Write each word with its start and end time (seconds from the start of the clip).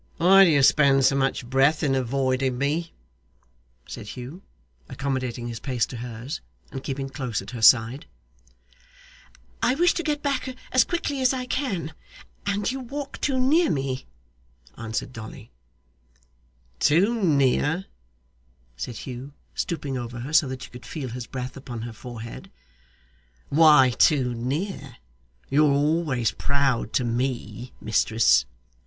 'Why 0.17 0.45
do 0.45 0.49
you 0.49 0.63
spend 0.63 1.05
so 1.05 1.15
much 1.15 1.45
breath 1.47 1.83
in 1.83 1.93
avoiding 1.93 2.57
me?' 2.57 2.91
said 3.87 4.07
Hugh, 4.07 4.41
accommodating 4.89 5.47
his 5.47 5.59
pace 5.59 5.85
to 5.85 5.97
hers, 5.97 6.41
and 6.71 6.83
keeping 6.83 7.07
close 7.07 7.39
at 7.39 7.51
her 7.51 7.61
side. 7.61 8.07
'I 9.61 9.75
wish 9.75 9.93
to 9.93 10.01
get 10.01 10.23
back 10.23 10.55
as 10.71 10.85
quickly 10.85 11.21
as 11.21 11.33
I 11.35 11.45
can, 11.45 11.93
and 12.47 12.71
you 12.71 12.79
walk 12.79 13.21
too 13.21 13.39
near 13.39 13.69
me, 13.69 14.07
answered 14.75 15.13
Dolly.' 15.13 15.51
'Too 16.79 17.21
near!' 17.23 17.85
said 18.75 18.95
Hugh, 18.95 19.33
stooping 19.53 19.99
over 19.99 20.21
her 20.21 20.33
so 20.33 20.47
that 20.47 20.63
she 20.63 20.71
could 20.71 20.83
feel 20.87 21.09
his 21.09 21.27
breath 21.27 21.55
upon 21.55 21.83
her 21.83 21.93
forehead. 21.93 22.49
'Why 23.49 23.91
too 23.91 24.33
near? 24.33 24.95
You're 25.51 25.71
always 25.73 26.31
proud 26.31 26.91
to 26.93 27.03
ME, 27.03 27.73
mistress. 27.79 28.45